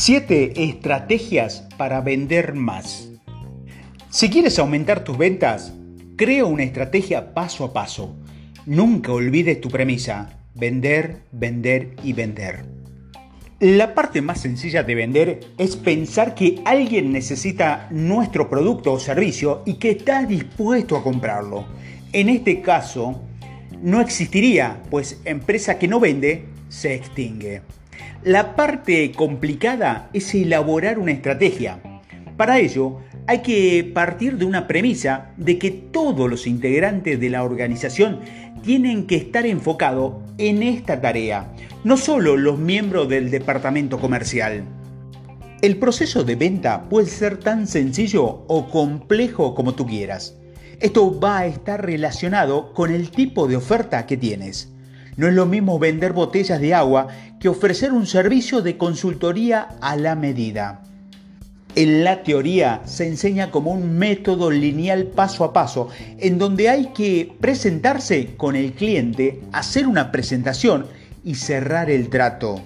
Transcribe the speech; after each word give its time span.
7 0.00 0.62
estrategias 0.62 1.66
para 1.76 2.00
vender 2.00 2.54
más. 2.54 3.08
Si 4.10 4.30
quieres 4.30 4.56
aumentar 4.60 5.02
tus 5.02 5.18
ventas, 5.18 5.74
crea 6.14 6.44
una 6.44 6.62
estrategia 6.62 7.34
paso 7.34 7.64
a 7.64 7.72
paso. 7.72 8.14
Nunca 8.64 9.10
olvides 9.10 9.60
tu 9.60 9.70
premisa, 9.70 10.38
vender, 10.54 11.22
vender 11.32 11.96
y 12.04 12.12
vender. 12.12 12.64
La 13.58 13.96
parte 13.96 14.22
más 14.22 14.40
sencilla 14.40 14.84
de 14.84 14.94
vender 14.94 15.40
es 15.58 15.74
pensar 15.74 16.36
que 16.36 16.62
alguien 16.64 17.10
necesita 17.10 17.88
nuestro 17.90 18.48
producto 18.48 18.92
o 18.92 19.00
servicio 19.00 19.62
y 19.66 19.74
que 19.74 19.90
está 19.90 20.24
dispuesto 20.24 20.96
a 20.96 21.02
comprarlo. 21.02 21.66
En 22.12 22.28
este 22.28 22.60
caso, 22.60 23.20
no 23.82 24.00
existiría, 24.00 24.80
pues 24.90 25.20
empresa 25.24 25.76
que 25.76 25.88
no 25.88 25.98
vende 25.98 26.44
se 26.68 26.94
extingue. 26.94 27.62
La 28.28 28.56
parte 28.56 29.10
complicada 29.12 30.10
es 30.12 30.34
elaborar 30.34 30.98
una 30.98 31.12
estrategia. 31.12 31.80
Para 32.36 32.58
ello, 32.58 32.98
hay 33.26 33.38
que 33.38 33.90
partir 33.94 34.36
de 34.36 34.44
una 34.44 34.66
premisa 34.66 35.30
de 35.38 35.58
que 35.58 35.70
todos 35.70 36.28
los 36.28 36.46
integrantes 36.46 37.18
de 37.18 37.30
la 37.30 37.42
organización 37.42 38.20
tienen 38.62 39.06
que 39.06 39.16
estar 39.16 39.46
enfocados 39.46 40.16
en 40.36 40.62
esta 40.62 41.00
tarea, 41.00 41.54
no 41.84 41.96
solo 41.96 42.36
los 42.36 42.58
miembros 42.58 43.08
del 43.08 43.30
departamento 43.30 43.98
comercial. 43.98 44.62
El 45.62 45.78
proceso 45.78 46.22
de 46.22 46.36
venta 46.36 46.86
puede 46.90 47.06
ser 47.06 47.38
tan 47.38 47.66
sencillo 47.66 48.44
o 48.46 48.68
complejo 48.68 49.54
como 49.54 49.74
tú 49.74 49.86
quieras. 49.86 50.36
Esto 50.80 51.18
va 51.18 51.38
a 51.38 51.46
estar 51.46 51.82
relacionado 51.82 52.74
con 52.74 52.90
el 52.92 53.10
tipo 53.10 53.48
de 53.48 53.56
oferta 53.56 54.04
que 54.04 54.18
tienes. 54.18 54.70
No 55.18 55.26
es 55.26 55.34
lo 55.34 55.46
mismo 55.46 55.80
vender 55.80 56.12
botellas 56.12 56.60
de 56.60 56.74
agua 56.74 57.08
que 57.40 57.48
ofrecer 57.48 57.92
un 57.92 58.06
servicio 58.06 58.62
de 58.62 58.76
consultoría 58.76 59.66
a 59.80 59.96
la 59.96 60.14
medida. 60.14 60.84
En 61.74 62.04
la 62.04 62.22
teoría 62.22 62.82
se 62.84 63.08
enseña 63.08 63.50
como 63.50 63.72
un 63.72 63.98
método 63.98 64.52
lineal 64.52 65.06
paso 65.06 65.42
a 65.42 65.52
paso, 65.52 65.88
en 66.18 66.38
donde 66.38 66.68
hay 66.68 66.92
que 66.94 67.34
presentarse 67.40 68.36
con 68.36 68.54
el 68.54 68.74
cliente, 68.74 69.40
hacer 69.50 69.88
una 69.88 70.12
presentación 70.12 70.86
y 71.24 71.34
cerrar 71.34 71.90
el 71.90 72.10
trato. 72.10 72.60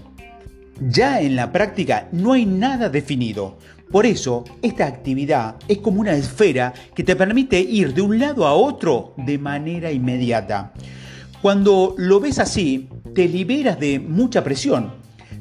Ya 0.79 1.23
en 1.23 1.37
la 1.37 1.53
práctica 1.53 2.09
no 2.13 2.35
hay 2.35 2.45
nada 2.45 2.91
definido. 2.91 3.57
Por 3.91 4.05
eso, 4.05 4.45
esta 4.61 4.85
actividad 4.85 5.57
es 5.69 5.79
como 5.79 6.03
una 6.03 6.13
esfera 6.13 6.75
que 6.95 7.03
te 7.03 7.17
permite 7.17 7.61
ir 7.61 7.95
de 7.95 8.03
un 8.03 8.19
lado 8.19 8.47
a 8.47 8.53
otro 8.53 9.15
de 9.17 9.39
manera 9.39 9.91
inmediata. 9.91 10.75
Cuando 11.43 11.97
lo 11.99 12.21
ves 12.21 12.39
así, 12.39 12.89
te 13.17 13.27
liberas 13.27 13.81
de 13.81 13.99
mucha 13.99 14.45
presión. 14.45 14.93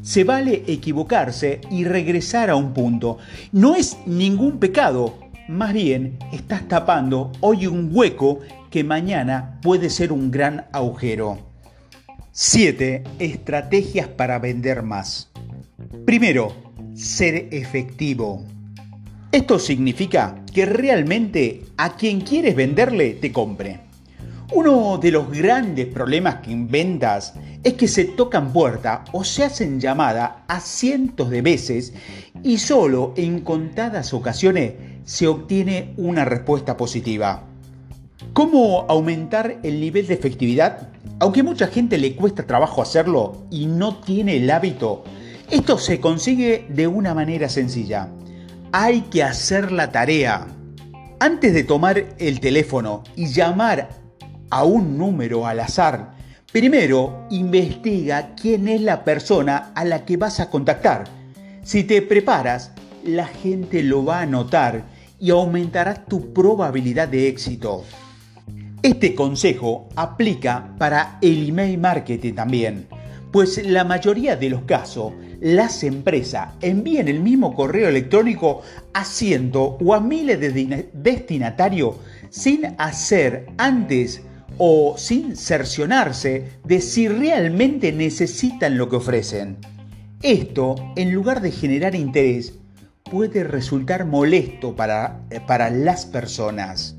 Se 0.01 0.23
vale 0.23 0.63
equivocarse 0.65 1.61
y 1.69 1.83
regresar 1.83 2.49
a 2.49 2.55
un 2.55 2.73
punto. 2.73 3.19
No 3.51 3.75
es 3.75 3.99
ningún 4.07 4.57
pecado, 4.57 5.19
más 5.47 5.73
bien 5.73 6.17
estás 6.33 6.67
tapando 6.67 7.31
hoy 7.41 7.67
un 7.67 7.91
hueco 7.93 8.39
que 8.71 8.83
mañana 8.83 9.59
puede 9.61 9.91
ser 9.91 10.11
un 10.11 10.31
gran 10.31 10.65
agujero. 10.71 11.37
7. 12.31 13.03
Estrategias 13.19 14.07
para 14.07 14.39
vender 14.39 14.81
más. 14.81 15.29
Primero, 16.03 16.55
ser 16.95 17.47
efectivo. 17.51 18.43
Esto 19.31 19.59
significa 19.59 20.43
que 20.51 20.65
realmente 20.65 21.61
a 21.77 21.95
quien 21.95 22.21
quieres 22.21 22.55
venderle 22.55 23.13
te 23.13 23.31
compre. 23.31 23.90
Uno 24.53 24.97
de 24.97 25.11
los 25.11 25.31
grandes 25.31 25.85
problemas 25.85 26.35
que 26.41 26.51
inventas 26.51 27.35
es 27.63 27.75
que 27.75 27.87
se 27.87 28.03
tocan 28.03 28.51
puerta 28.51 29.05
o 29.13 29.23
se 29.23 29.45
hacen 29.45 29.79
llamada 29.79 30.43
a 30.45 30.59
cientos 30.59 31.29
de 31.29 31.41
veces 31.41 31.93
y 32.43 32.57
solo 32.57 33.13
en 33.15 33.39
contadas 33.41 34.13
ocasiones 34.13 34.73
se 35.05 35.27
obtiene 35.27 35.93
una 35.95 36.25
respuesta 36.25 36.75
positiva. 36.75 37.43
¿Cómo 38.33 38.85
aumentar 38.89 39.59
el 39.63 39.79
nivel 39.79 40.07
de 40.07 40.15
efectividad? 40.15 40.89
Aunque 41.19 41.43
mucha 41.43 41.67
gente 41.67 41.97
le 41.97 42.17
cuesta 42.17 42.45
trabajo 42.45 42.81
hacerlo 42.81 43.45
y 43.49 43.67
no 43.67 44.01
tiene 44.01 44.35
el 44.35 44.51
hábito, 44.51 45.05
esto 45.49 45.77
se 45.77 46.01
consigue 46.01 46.65
de 46.67 46.87
una 46.87 47.13
manera 47.13 47.47
sencilla. 47.47 48.09
Hay 48.73 49.01
que 49.03 49.23
hacer 49.23 49.71
la 49.71 49.93
tarea. 49.93 50.45
Antes 51.21 51.53
de 51.53 51.63
tomar 51.63 52.03
el 52.17 52.39
teléfono 52.41 53.03
y 53.15 53.27
llamar 53.27 54.00
a 54.51 54.63
un 54.63 54.97
número 54.97 55.47
al 55.47 55.61
azar, 55.61 56.11
primero 56.51 57.25
investiga 57.31 58.35
quién 58.35 58.67
es 58.67 58.81
la 58.81 59.03
persona 59.03 59.71
a 59.73 59.83
la 59.85 60.05
que 60.05 60.17
vas 60.17 60.39
a 60.39 60.49
contactar. 60.49 61.05
Si 61.63 61.83
te 61.83 62.01
preparas, 62.01 62.71
la 63.03 63.25
gente 63.25 63.81
lo 63.81 64.05
va 64.05 64.21
a 64.21 64.25
notar 64.25 64.83
y 65.19 65.31
aumentará 65.31 66.05
tu 66.05 66.33
probabilidad 66.33 67.07
de 67.07 67.27
éxito. 67.27 67.83
Este 68.83 69.15
consejo 69.15 69.87
aplica 69.95 70.75
para 70.77 71.17
el 71.21 71.49
email 71.49 71.77
marketing 71.77 72.33
también, 72.33 72.87
pues 73.31 73.63
la 73.65 73.83
mayoría 73.83 74.35
de 74.35 74.49
los 74.49 74.63
casos 74.63 75.13
las 75.39 75.83
empresas 75.83 76.49
envían 76.61 77.07
el 77.07 77.19
mismo 77.19 77.55
correo 77.55 77.89
electrónico 77.89 78.61
a 78.93 79.03
cientos 79.05 79.75
o 79.79 79.93
a 79.93 79.99
miles 79.99 80.39
de 80.39 80.89
destinatarios 80.93 81.95
sin 82.29 82.75
hacer 82.77 83.47
antes 83.57 84.21
o 84.63 84.93
sin 84.95 85.35
cercionarse 85.35 86.51
de 86.63 86.81
si 86.81 87.07
realmente 87.07 87.91
necesitan 87.91 88.77
lo 88.77 88.89
que 88.89 88.97
ofrecen. 88.97 89.57
Esto, 90.21 90.75
en 90.95 91.11
lugar 91.11 91.41
de 91.41 91.49
generar 91.49 91.95
interés, 91.95 92.53
puede 93.09 93.43
resultar 93.43 94.05
molesto 94.05 94.75
para, 94.75 95.21
para 95.47 95.71
las 95.71 96.05
personas. 96.05 96.95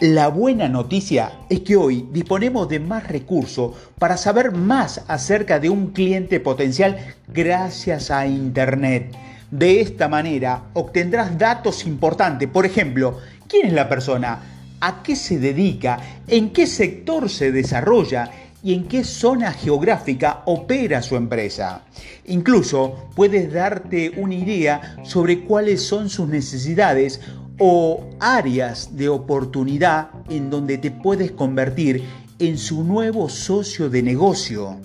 La 0.00 0.28
buena 0.28 0.70
noticia 0.70 1.32
es 1.50 1.60
que 1.60 1.76
hoy 1.76 2.08
disponemos 2.12 2.66
de 2.70 2.80
más 2.80 3.06
recursos 3.06 3.76
para 3.98 4.16
saber 4.16 4.52
más 4.52 5.04
acerca 5.06 5.60
de 5.60 5.68
un 5.68 5.88
cliente 5.88 6.40
potencial 6.40 6.96
gracias 7.28 8.10
a 8.10 8.26
Internet. 8.26 9.14
De 9.50 9.82
esta 9.82 10.08
manera 10.08 10.62
obtendrás 10.72 11.36
datos 11.36 11.84
importantes, 11.84 12.48
por 12.48 12.64
ejemplo, 12.64 13.18
quién 13.48 13.66
es 13.66 13.74
la 13.74 13.86
persona, 13.86 14.55
a 14.80 15.02
qué 15.02 15.16
se 15.16 15.38
dedica, 15.38 15.98
en 16.26 16.50
qué 16.50 16.66
sector 16.66 17.28
se 17.28 17.52
desarrolla 17.52 18.30
y 18.62 18.74
en 18.74 18.88
qué 18.88 19.04
zona 19.04 19.52
geográfica 19.52 20.42
opera 20.46 21.02
su 21.02 21.16
empresa. 21.16 21.82
Incluso 22.26 23.10
puedes 23.14 23.52
darte 23.52 24.10
una 24.16 24.34
idea 24.34 24.96
sobre 25.04 25.44
cuáles 25.44 25.82
son 25.82 26.08
sus 26.08 26.28
necesidades 26.28 27.20
o 27.58 28.10
áreas 28.20 28.96
de 28.96 29.08
oportunidad 29.08 30.10
en 30.28 30.50
donde 30.50 30.78
te 30.78 30.90
puedes 30.90 31.30
convertir 31.30 32.02
en 32.38 32.58
su 32.58 32.84
nuevo 32.84 33.28
socio 33.28 33.88
de 33.88 34.02
negocio. 34.02 34.76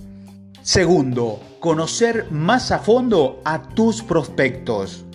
Segundo, 0.62 1.40
conocer 1.60 2.32
más 2.32 2.72
a 2.72 2.80
fondo 2.80 3.42
a 3.44 3.62
tus 3.62 4.04
prospectos. 4.04 5.06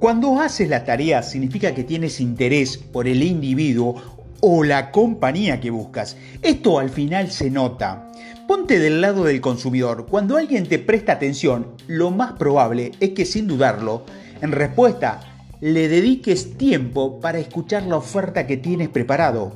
Cuando 0.00 0.40
haces 0.40 0.70
la 0.70 0.86
tarea 0.86 1.22
significa 1.22 1.74
que 1.74 1.84
tienes 1.84 2.22
interés 2.22 2.78
por 2.78 3.06
el 3.06 3.22
individuo 3.22 3.96
o 4.40 4.64
la 4.64 4.92
compañía 4.92 5.60
que 5.60 5.68
buscas. 5.68 6.16
Esto 6.40 6.78
al 6.78 6.88
final 6.88 7.30
se 7.30 7.50
nota. 7.50 8.10
Ponte 8.48 8.78
del 8.78 9.02
lado 9.02 9.24
del 9.24 9.42
consumidor. 9.42 10.06
Cuando 10.06 10.38
alguien 10.38 10.66
te 10.66 10.78
presta 10.78 11.12
atención, 11.12 11.66
lo 11.86 12.10
más 12.10 12.32
probable 12.32 12.92
es 12.98 13.10
que 13.10 13.26
sin 13.26 13.46
dudarlo, 13.46 14.06
en 14.40 14.52
respuesta, 14.52 15.20
le 15.60 15.86
dediques 15.88 16.56
tiempo 16.56 17.20
para 17.20 17.38
escuchar 17.38 17.82
la 17.82 17.98
oferta 17.98 18.46
que 18.46 18.56
tienes 18.56 18.88
preparado. 18.88 19.52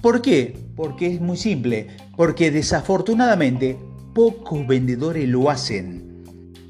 ¿Por 0.00 0.22
qué? 0.22 0.56
Porque 0.76 1.08
es 1.08 1.20
muy 1.20 1.36
simple. 1.36 1.88
Porque 2.16 2.52
desafortunadamente 2.52 3.76
pocos 4.14 4.64
vendedores 4.68 5.28
lo 5.28 5.50
hacen. 5.50 6.09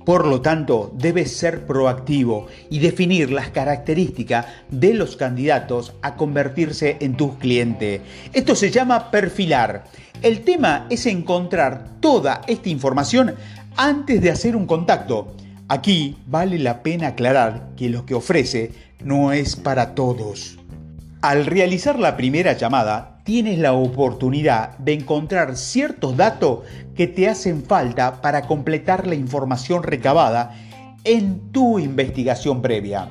Por 0.05 0.27
lo 0.27 0.41
tanto, 0.41 0.91
debes 0.95 1.37
ser 1.37 1.67
proactivo 1.67 2.47
y 2.71 2.79
definir 2.79 3.31
las 3.31 3.51
características 3.51 4.47
de 4.71 4.95
los 4.95 5.17
candidatos 5.17 5.93
a 6.01 6.17
convertirse 6.17 6.97
en 7.01 7.17
tus 7.17 7.35
clientes. 7.35 8.01
Esto 8.33 8.55
se 8.57 8.71
llama 8.71 9.11
perfilar. 9.11 9.85
El 10.23 10.41
tema 10.41 10.87
es 10.91 11.07
encontrar 11.07 12.01
toda 12.01 12.41
esta 12.47 12.71
información 12.71 13.35
antes 13.77 14.23
de 14.23 14.31
hacer 14.31 14.57
un 14.57 14.67
contacto. 14.67 15.35
Aquí 15.69 16.17
vale 16.27 16.59
la 16.59 16.83
pena 16.83 17.09
aclarar 17.09 17.69
que 17.77 17.91
lo 17.91 18.07
que 18.07 18.15
ofrece 18.15 18.73
no 19.05 19.33
es 19.33 19.55
para 19.57 19.95
todos. 19.95 20.59
Al 21.23 21.47
realizar 21.47 21.99
la 21.99 22.17
primera 22.17 22.55
llamada, 22.55 23.10
tienes 23.25 23.59
la 23.59 23.73
oportunidad 23.73 24.77
de 24.79 24.95
encontrar 24.95 25.57
ciertos 25.57 26.17
datos 26.17 26.61
que 26.95 27.07
te 27.07 27.29
hacen 27.29 27.63
falta 27.63 28.21
para 28.21 28.43
completar 28.43 29.07
la 29.07 29.15
información 29.15 29.83
recabada 29.83 30.55
en 31.05 31.53
tu 31.53 31.79
investigación 31.79 32.63
previa. 32.63 33.11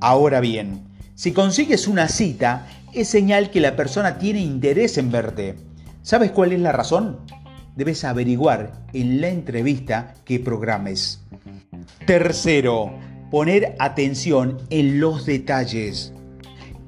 Ahora 0.00 0.40
bien, 0.40 0.82
si 1.14 1.32
consigues 1.32 1.86
una 1.86 2.08
cita, 2.08 2.66
es 2.92 3.08
señal 3.08 3.50
que 3.50 3.60
la 3.60 3.76
persona 3.76 4.18
tiene 4.18 4.40
interés 4.40 4.98
en 4.98 5.10
verte. 5.10 5.56
¿Sabes 6.02 6.30
cuál 6.30 6.52
es 6.52 6.60
la 6.60 6.72
razón? 6.72 7.18
Debes 7.76 8.04
averiguar 8.04 8.84
en 8.92 9.20
la 9.20 9.28
entrevista 9.28 10.14
que 10.24 10.40
programes. 10.40 11.22
Tercero, 12.06 12.90
poner 13.30 13.76
atención 13.78 14.58
en 14.70 14.98
los 14.98 15.26
detalles. 15.26 16.12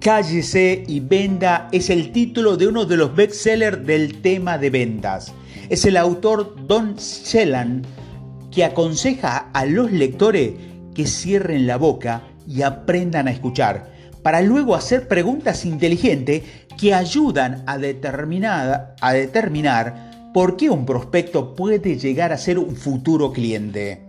Cállese 0.03 0.83
y 0.89 0.99
venda 0.99 1.69
es 1.71 1.89
el 1.89 2.11
título 2.11 2.57
de 2.57 2.67
uno 2.67 2.87
de 2.87 2.97
los 2.97 3.15
bestsellers 3.15 3.87
del 3.87 4.21
tema 4.21 4.59
de 4.59 4.69
ventas. 4.69 5.33
Es 5.69 5.85
el 5.85 5.97
autor 5.97 6.57
Don 6.67 6.97
Shellan 6.97 7.83
que 8.51 8.65
aconseja 8.65 9.51
a 9.53 9.65
los 9.65 9.93
lectores 9.93 10.55
que 10.93 11.07
cierren 11.07 11.69
la 11.69 11.77
boca 11.77 12.23
y 12.49 12.63
aprendan 12.63 13.29
a 13.29 13.31
escuchar, 13.31 13.93
para 14.25 14.43
luego 14.43 14.75
hacer 14.75 15.07
preguntas 15.07 15.65
inteligentes 15.65 16.43
que 16.77 16.95
ayudan 16.95 17.63
a 17.69 17.79
determinar, 17.79 18.97
a 19.01 19.13
determinar 19.13 20.33
por 20.35 20.57
qué 20.57 20.69
un 20.69 20.85
prospecto 20.85 21.55
puede 21.55 21.97
llegar 21.97 22.33
a 22.33 22.39
ser 22.39 22.59
un 22.59 22.75
futuro 22.75 23.33
cliente. 23.33 24.03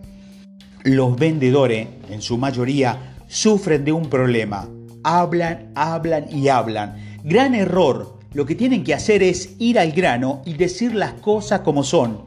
Los 0.83 1.15
vendedores, 1.17 1.87
en 2.09 2.23
su 2.23 2.39
mayoría, 2.39 3.13
sufren 3.27 3.85
de 3.85 3.91
un 3.91 4.09
problema. 4.09 4.67
Hablan, 5.03 5.71
hablan 5.75 6.25
y 6.31 6.47
hablan. 6.47 6.95
Gran 7.23 7.55
error. 7.55 8.19
Lo 8.33 8.45
que 8.45 8.55
tienen 8.55 8.83
que 8.83 8.93
hacer 8.93 9.21
es 9.21 9.55
ir 9.59 9.77
al 9.77 9.91
grano 9.91 10.41
y 10.45 10.53
decir 10.53 10.95
las 10.95 11.13
cosas 11.13 11.59
como 11.59 11.83
son. 11.83 12.23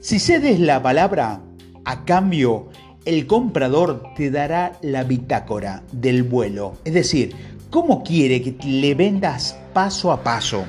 Si 0.00 0.18
cedes 0.18 0.58
la 0.58 0.82
palabra, 0.82 1.42
a 1.84 2.04
cambio, 2.04 2.68
el 3.04 3.26
comprador 3.26 4.02
te 4.16 4.30
dará 4.30 4.78
la 4.82 5.04
bitácora 5.04 5.82
del 5.92 6.22
vuelo. 6.22 6.74
Es 6.84 6.94
decir, 6.94 7.34
cómo 7.70 8.02
quiere 8.02 8.42
que 8.42 8.56
le 8.66 8.94
vendas 8.94 9.58
paso 9.72 10.12
a 10.12 10.22
paso. 10.22 10.64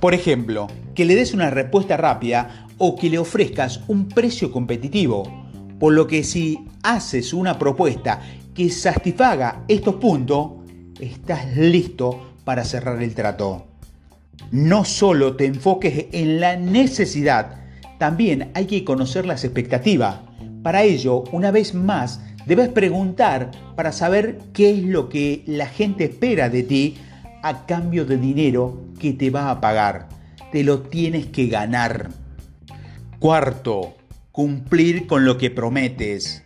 Por 0.00 0.14
ejemplo, 0.14 0.68
que 0.94 1.04
le 1.04 1.14
des 1.14 1.34
una 1.34 1.50
respuesta 1.50 1.96
rápida 1.96 2.66
o 2.78 2.96
que 2.96 3.10
le 3.10 3.18
ofrezcas 3.18 3.80
un 3.88 4.08
precio 4.08 4.50
competitivo. 4.50 5.24
Por 5.78 5.92
lo 5.92 6.06
que 6.06 6.24
si 6.24 6.66
haces 6.82 7.32
una 7.32 7.58
propuesta 7.58 8.20
que 8.54 8.70
satisfaga 8.70 9.64
estos 9.68 9.96
puntos, 9.96 10.52
estás 11.00 11.56
listo 11.56 12.34
para 12.44 12.64
cerrar 12.64 13.02
el 13.02 13.14
trato. 13.14 13.66
No 14.50 14.84
solo 14.84 15.36
te 15.36 15.46
enfoques 15.46 16.06
en 16.12 16.40
la 16.40 16.56
necesidad, 16.56 17.60
también 17.98 18.50
hay 18.54 18.66
que 18.66 18.84
conocer 18.84 19.26
las 19.26 19.44
expectativas. 19.44 20.20
Para 20.62 20.82
ello, 20.82 21.24
una 21.32 21.50
vez 21.50 21.74
más, 21.74 22.20
debes 22.46 22.68
preguntar 22.68 23.50
para 23.76 23.92
saber 23.92 24.38
qué 24.52 24.70
es 24.70 24.82
lo 24.82 25.08
que 25.08 25.44
la 25.46 25.66
gente 25.66 26.04
espera 26.04 26.48
de 26.48 26.62
ti 26.62 26.96
a 27.42 27.66
cambio 27.66 28.04
de 28.04 28.16
dinero 28.16 28.80
que 28.98 29.12
te 29.12 29.30
va 29.30 29.50
a 29.50 29.60
pagar. 29.60 30.08
Te 30.52 30.64
lo 30.64 30.80
tienes 30.80 31.26
que 31.26 31.46
ganar. 31.46 32.10
Cuarto, 33.18 33.94
cumplir 34.32 35.06
con 35.06 35.24
lo 35.24 35.38
que 35.38 35.50
prometes. 35.50 36.42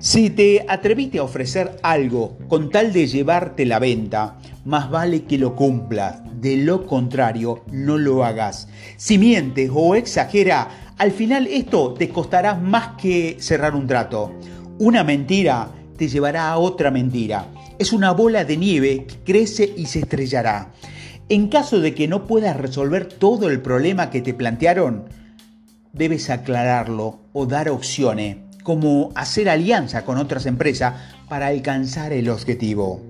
Si 0.00 0.30
te 0.30 0.64
atreviste 0.66 1.18
a 1.18 1.24
ofrecer 1.24 1.76
algo 1.82 2.38
con 2.48 2.70
tal 2.70 2.90
de 2.90 3.06
llevarte 3.06 3.66
la 3.66 3.78
venta, 3.78 4.38
más 4.64 4.90
vale 4.90 5.24
que 5.24 5.36
lo 5.36 5.54
cumplas. 5.54 6.22
De 6.40 6.56
lo 6.56 6.86
contrario, 6.86 7.64
no 7.70 7.98
lo 7.98 8.24
hagas. 8.24 8.68
Si 8.96 9.18
mientes 9.18 9.70
o 9.70 9.94
exageras, 9.94 10.68
al 10.96 11.10
final 11.10 11.46
esto 11.46 11.92
te 11.92 12.08
costará 12.08 12.54
más 12.54 12.96
que 12.96 13.36
cerrar 13.40 13.74
un 13.74 13.86
trato. 13.86 14.32
Una 14.78 15.04
mentira 15.04 15.70
te 15.98 16.08
llevará 16.08 16.48
a 16.48 16.56
otra 16.56 16.90
mentira. 16.90 17.48
Es 17.78 17.92
una 17.92 18.12
bola 18.12 18.46
de 18.46 18.56
nieve 18.56 19.04
que 19.04 19.16
crece 19.18 19.70
y 19.76 19.84
se 19.84 19.98
estrellará. 19.98 20.72
En 21.28 21.48
caso 21.48 21.78
de 21.78 21.94
que 21.94 22.08
no 22.08 22.26
puedas 22.26 22.56
resolver 22.56 23.04
todo 23.04 23.50
el 23.50 23.60
problema 23.60 24.08
que 24.08 24.22
te 24.22 24.32
plantearon, 24.32 25.10
debes 25.92 26.30
aclararlo 26.30 27.20
o 27.34 27.44
dar 27.44 27.68
opciones 27.68 28.49
como 28.62 29.10
hacer 29.14 29.48
alianza 29.48 30.04
con 30.04 30.18
otras 30.18 30.46
empresas 30.46 30.94
para 31.28 31.48
alcanzar 31.48 32.12
el 32.12 32.28
objetivo. 32.28 33.00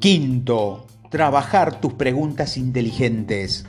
Quinto, 0.00 0.86
trabajar 1.10 1.80
tus 1.80 1.94
preguntas 1.94 2.56
inteligentes. 2.56 3.66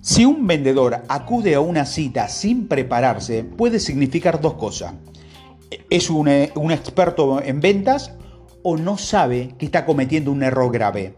Si 0.00 0.24
un 0.24 0.46
vendedor 0.46 1.02
acude 1.08 1.54
a 1.54 1.60
una 1.60 1.84
cita 1.84 2.28
sin 2.28 2.68
prepararse, 2.68 3.44
puede 3.44 3.80
significar 3.80 4.40
dos 4.40 4.54
cosas. 4.54 4.94
Es 5.90 6.10
un, 6.10 6.28
un 6.54 6.70
experto 6.70 7.42
en 7.42 7.60
ventas 7.60 8.12
o 8.62 8.76
no 8.76 8.98
sabe 8.98 9.54
que 9.58 9.66
está 9.66 9.84
cometiendo 9.84 10.30
un 10.30 10.42
error 10.42 10.72
grave. 10.72 11.16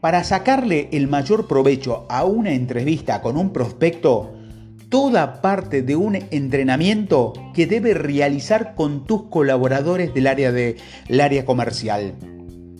Para 0.00 0.22
sacarle 0.24 0.88
el 0.92 1.08
mayor 1.08 1.46
provecho 1.46 2.06
a 2.08 2.24
una 2.24 2.52
entrevista 2.52 3.22
con 3.22 3.36
un 3.36 3.52
prospecto, 3.52 4.32
toda 4.88 5.40
parte 5.40 5.82
de 5.82 5.96
un 5.96 6.16
entrenamiento 6.30 7.32
que 7.54 7.66
debe 7.66 7.94
realizar 7.94 8.74
con 8.74 9.04
tus 9.04 9.24
colaboradores 9.24 10.14
del 10.14 10.26
área, 10.26 10.52
de, 10.52 10.76
área 11.20 11.44
comercial. 11.44 12.14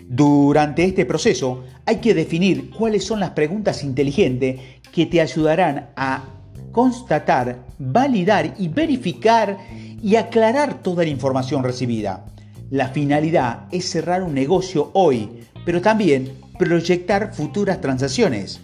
Durante 0.08 0.84
este 0.84 1.04
proceso 1.04 1.64
hay 1.84 1.96
que 1.96 2.14
definir 2.14 2.70
cuáles 2.70 3.04
son 3.04 3.20
las 3.20 3.30
preguntas 3.30 3.82
inteligentes 3.82 4.60
que 4.92 5.06
te 5.06 5.20
ayudarán 5.20 5.90
a 5.96 6.24
constatar, 6.70 7.64
validar 7.78 8.54
y 8.58 8.68
verificar 8.68 9.58
y 10.00 10.16
aclarar 10.16 10.82
toda 10.82 11.02
la 11.02 11.10
información 11.10 11.64
recibida. 11.64 12.26
La 12.70 12.88
finalidad 12.88 13.66
es 13.72 13.90
cerrar 13.90 14.22
un 14.22 14.34
negocio 14.34 14.90
hoy, 14.92 15.40
pero 15.64 15.80
también 15.80 16.32
proyectar 16.58 17.34
futuras 17.34 17.80
transacciones. 17.80 18.60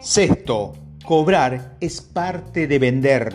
Sexto, 0.00 0.83
Cobrar 1.04 1.76
es 1.80 2.00
parte 2.00 2.66
de 2.66 2.78
vender. 2.78 3.34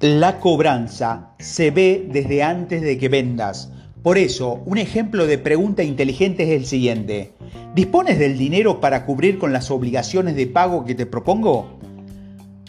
La 0.00 0.38
cobranza 0.38 1.32
se 1.40 1.72
ve 1.72 2.06
desde 2.12 2.44
antes 2.44 2.80
de 2.80 2.96
que 2.96 3.08
vendas. 3.08 3.72
Por 4.04 4.18
eso, 4.18 4.62
un 4.66 4.78
ejemplo 4.78 5.26
de 5.26 5.36
pregunta 5.36 5.82
inteligente 5.82 6.44
es 6.44 6.50
el 6.50 6.66
siguiente. 6.66 7.32
¿Dispones 7.74 8.20
del 8.20 8.38
dinero 8.38 8.80
para 8.80 9.04
cubrir 9.04 9.40
con 9.40 9.52
las 9.52 9.68
obligaciones 9.72 10.36
de 10.36 10.46
pago 10.46 10.84
que 10.84 10.94
te 10.94 11.06
propongo? 11.06 11.80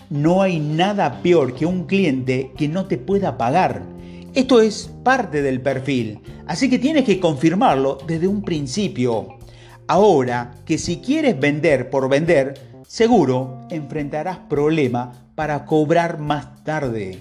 No 0.10 0.42
hay 0.42 0.60
nada 0.60 1.22
peor 1.22 1.54
que 1.54 1.68
un 1.68 1.86
cliente 1.86 2.54
que 2.58 2.68
no 2.68 2.88
te 2.88 2.98
pueda 2.98 3.38
pagar. 3.38 3.84
Esto 4.34 4.62
es 4.62 4.90
parte 5.04 5.44
del 5.44 5.62
perfil, 5.62 6.22
así 6.48 6.72
que 6.72 6.80
tienes 6.80 7.06
que 7.06 7.20
confirmarlo 7.20 8.00
desde 8.08 8.28
un 8.28 8.42
principio. 8.42 9.38
Ahora 9.86 10.56
que 10.66 10.80
si 10.80 10.98
quieres 10.98 11.40
vender 11.40 11.92
por 11.92 12.10
vender, 12.10 12.71
seguro 12.92 13.62
enfrentarás 13.70 14.38
problemas 14.50 15.16
para 15.34 15.66
cobrar 15.66 16.20
más 16.20 16.62
tarde. 16.66 17.20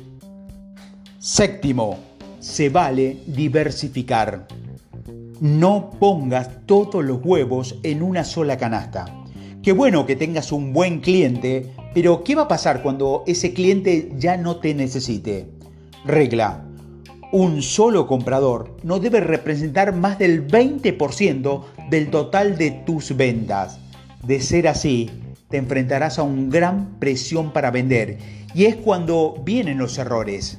Séptimo, 1.21 1.97
se 2.41 2.71
vale 2.71 3.19
diversificar. 3.29 4.49
No 5.41 5.91
pongas 5.91 6.67
todos 6.67 7.05
los 7.05 7.25
huevos 7.25 7.79
en 7.85 8.03
una 8.03 8.25
sola 8.25 8.59
canasta. 8.59 9.05
Qué 9.63 9.71
bueno 9.71 10.07
que 10.07 10.17
tengas 10.17 10.51
un 10.51 10.73
buen 10.73 10.99
cliente, 10.99 11.73
pero 11.95 12.25
¿qué 12.25 12.35
va 12.35 12.43
a 12.43 12.49
pasar 12.49 12.83
cuando 12.83 13.23
ese 13.29 13.55
cliente 13.55 14.11
ya 14.19 14.37
no 14.37 14.57
te 14.57 14.75
necesite? 14.75 15.51
Regla. 16.05 16.67
Un 17.31 17.63
solo 17.63 18.09
comprador 18.09 18.77
no 18.83 18.99
debe 18.99 19.21
representar 19.21 19.95
más 19.95 20.19
del 20.19 20.49
20% 20.49 21.63
del 21.89 22.11
total 22.11 22.59
de 22.59 22.73
tus 22.73 23.17
ventas. 23.17 23.79
De 24.27 24.41
ser 24.41 24.67
así, 24.67 25.09
te 25.51 25.59
enfrentarás 25.59 26.19
a 26.19 26.23
una 26.23 26.51
gran 26.51 26.99
presión 26.99 27.53
para 27.53 27.71
vender 27.71 28.19
y 28.55 28.65
es 28.65 28.77
cuando 28.77 29.35
vienen 29.45 29.79
los 29.79 29.99
errores. 29.99 30.59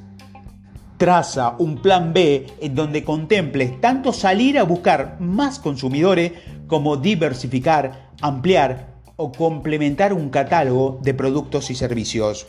Traza 0.98 1.56
un 1.58 1.82
plan 1.82 2.14
B 2.14 2.46
en 2.60 2.76
donde 2.76 3.04
contemples 3.04 3.80
tanto 3.82 4.14
salir 4.14 4.60
a 4.60 4.64
buscar 4.64 5.18
más 5.20 5.58
consumidores 5.58 6.34
como 6.68 6.98
diversificar, 6.98 8.12
ampliar 8.22 8.92
o 9.16 9.32
complementar 9.32 10.14
un 10.14 10.30
catálogo 10.30 11.00
de 11.02 11.14
productos 11.14 11.72
y 11.72 11.76
servicios. 11.76 12.48